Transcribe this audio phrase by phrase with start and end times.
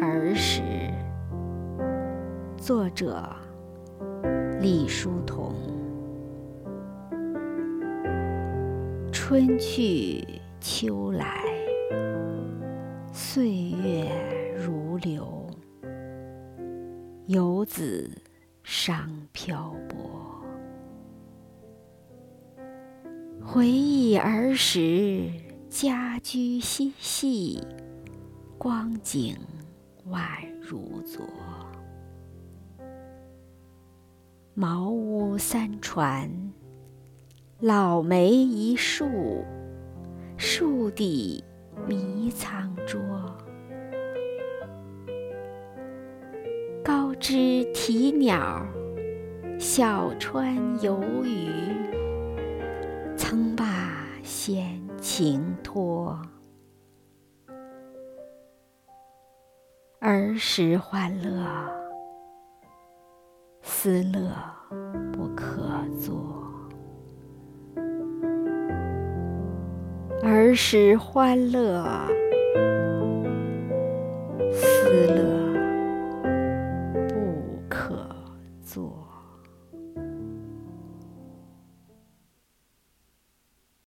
[0.00, 0.62] 儿时。
[2.56, 3.24] 作者：
[4.60, 5.54] 李叔同。
[9.10, 10.24] 春去
[10.60, 11.44] 秋来，
[13.12, 14.08] 岁月
[14.56, 15.46] 如流，
[17.26, 18.10] 游子
[18.62, 19.98] 伤漂泊。
[23.42, 25.30] 回忆儿时，
[25.68, 27.62] 家居嬉戏，
[28.58, 29.36] 光景
[30.10, 30.20] 宛
[30.60, 31.24] 如昨。
[34.54, 36.30] 茅屋三船。
[37.60, 39.44] 老梅一树，
[40.36, 41.42] 树底
[41.88, 43.00] 迷藏桌。
[46.84, 48.64] 高枝啼鸟，
[49.58, 51.50] 小川游鱼。
[53.16, 56.16] 曾把闲情托。
[60.10, 61.44] 儿时欢乐，
[63.60, 64.32] 思乐
[65.12, 65.68] 不可
[66.00, 66.42] 作。
[70.22, 71.84] 儿时欢乐，
[74.50, 75.20] 思乐
[77.06, 78.08] 不可
[78.62, 79.06] 作。